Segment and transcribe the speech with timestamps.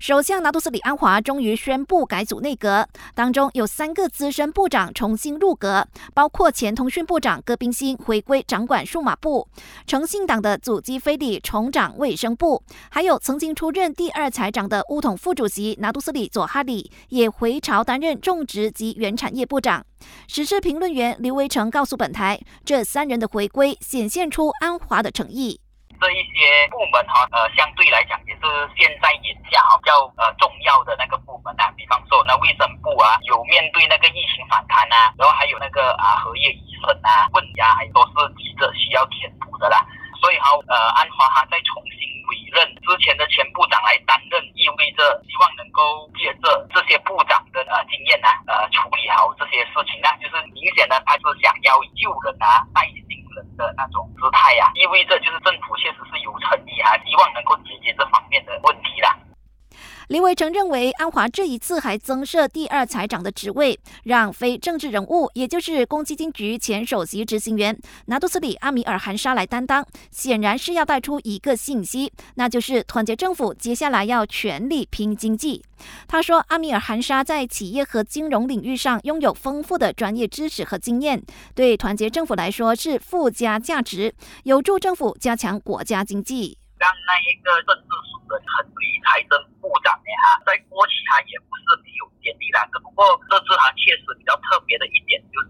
[0.00, 9.46] 首相拿督斯里安华终于宣布改组内阁，当中有三个资深部长重新入阁，包括前通讯部长戈宾辛回归掌管数码部，
[9.86, 19.84] 诚信党的祖基菲里重掌卫生部，还有曾经出任第二财长的乌统副主席拿督斯里佐哈里也回朝担任种植及原产业部长。
[20.26, 25.60] 时事评论员刘维成告诉本台，这三人的回归显现出安华的诚意。
[26.00, 28.40] 这一些部门哈，呃，相对来讲也是
[28.72, 29.59] 现在影响
[29.90, 39.82] 较呃重要的那个部门啊，比方说那卫生部啊，有面对那个疫情反弹啊，然后还有那个啊荷叶医生啊，问家还都是急着需要填补的啦。
[40.22, 59.16] 所以哈，呃，安华哈再重新委任之前的前部长来担任，意味着希望能够借着这些部长的呃经验呢，呃，处理好这些事情啊，就是明显的他是想要救人啊，带新人的那种姿态呀，意味着就是政府确实是有诚意啊，希望能够解决这方面的问题啦。
[60.10, 75.64] 李伟成认为，安华这一次还增设第二财长的职位，让非政治人物，也就是公积金局前首席执行员拿督斯里阿米尔汗沙来担当，显然是要带出一个信息，那就是团结政府接下来要全力拼经济。
[76.08, 81.22] 他说，阿米尔汗沙在企业和金融领域上拥有丰富的专业知识和经验，
[81.54, 86.58] 对团结政府来说是附加价值，有助政府加强国家经济。
[86.80, 89.38] 让那一个政治属人很厉害政。
[89.60, 95.48] 部长呢哈，在过去他也不是没有潜力啦，只不过这次他确实比较特别的一点就是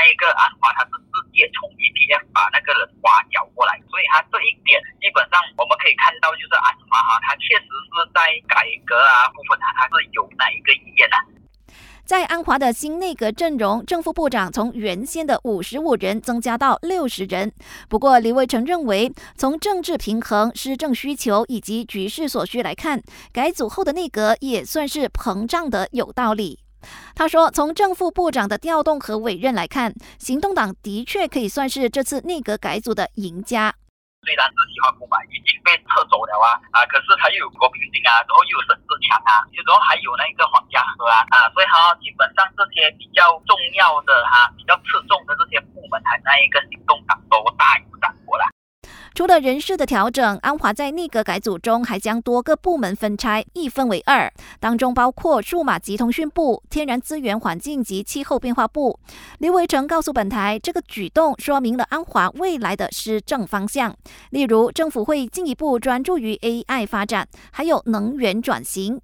[0.00, 11.16] 那一个安华他是直接从 EPF 把那个人挖角过来，所以他这一点基本上我们可以看到就是安华哈，他确实是在改革啊部分他他是有那一个意愿的。
[12.06, 17.52] 在安华的新内阁阵容，正副部长从原先的五十五人增加到六十人。
[17.90, 23.02] 不过，李伟成认为，从政治平衡、施政需求以及局势所需来看，
[23.34, 26.58] 改组后的内阁也算是膨胀的有道理。
[27.14, 33.74] 他说，从正副部长的调动和委任来看，行动党的确可以算是这次内阁改组的赢家。
[34.20, 47.19] 虽然是计划部嘛已经被撤走了啊啊，可是他又有国平定啊，然后又有沈志强啊，然后还有那个黄家和啊啊，所以哈，基本上这些比较重要的哈、比较侧重的这些部门，还在一个行动党。
[49.20, 58.98] 除了人事的调整，安华在内阁改组中还将多个部门分拆，一分为二，当中包括数码及通讯部、天然资源环境及气候变化部。
[59.36, 63.94] 刘维成告诉本台，这个举动说明了安华未来的施政方向，
[64.30, 69.02] 例如政府会进一步专注于 AI 发展，还有能源转型。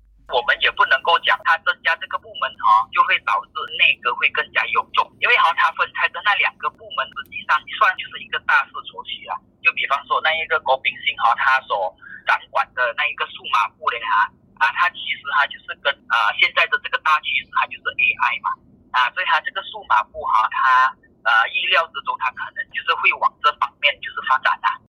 [9.87, 11.95] 比方说那一个郭炳新哈，他所
[12.27, 14.27] 掌管的那一个数码部嘞哈
[14.59, 18.51] 啊，它其实它就是跟啊现在的这个大趋势，它就是 AI 嘛。
[18.91, 20.91] 啊，所以它这个数码部哈，它
[21.23, 24.56] 呃意料之中它可能就是会往这方面就是发展。